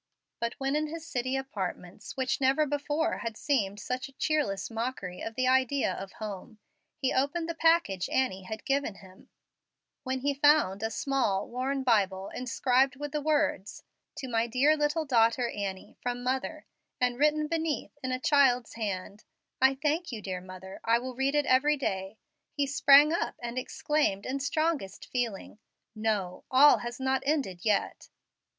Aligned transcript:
But 0.39 0.53
when 0.57 0.75
in 0.75 0.87
his 0.87 1.05
city 1.05 1.35
apartments, 1.37 2.17
which 2.17 2.41
never 2.41 2.65
before 2.65 3.19
had 3.19 3.37
seemed 3.37 3.79
such 3.79 4.09
a 4.09 4.13
cheerless 4.13 4.71
mockery 4.71 5.21
of 5.21 5.35
the 5.35 5.47
idea 5.47 5.93
of 5.93 6.13
home, 6.13 6.57
he 6.97 7.13
opened 7.13 7.47
the 7.47 7.53
package 7.53 8.09
Annie 8.09 8.41
had 8.41 8.65
given 8.65 8.95
him 8.95 9.29
when 10.01 10.21
he 10.21 10.33
found 10.33 10.81
a 10.81 10.89
small, 10.89 11.47
worn 11.47 11.83
Bible, 11.83 12.29
inscribed 12.29 12.95
with 12.95 13.11
the 13.11 13.21
words, 13.21 13.83
"To 14.15 14.27
my 14.27 14.47
dear 14.47 14.75
little 14.75 15.05
daughter 15.05 15.47
Annie, 15.51 15.95
from 16.01 16.23
mother," 16.23 16.65
and 16.99 17.19
written 17.19 17.45
beneath, 17.45 17.95
in 18.01 18.11
a 18.11 18.19
child's 18.19 18.73
hand, 18.73 19.23
"I 19.61 19.75
thank 19.75 20.11
you, 20.11 20.19
dear 20.19 20.41
mother. 20.41 20.79
I 20.83 20.97
will 20.97 21.13
read 21.13 21.35
it 21.35 21.45
every 21.45 21.77
day" 21.77 22.17
he 22.49 22.65
sprang 22.65 23.13
up, 23.13 23.35
and 23.37 23.59
exclaimed 23.59 24.25
it 24.25 24.41
strongest 24.41 25.05
feeling, 25.11 25.59
"No, 25.93 26.43
all 26.49 26.79
has 26.79 26.99
not 26.99 27.21
ended 27.23 27.63
yet." 27.63 28.09